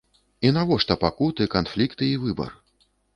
[0.47, 2.51] І навошта пакуты, канфлікты й выбар?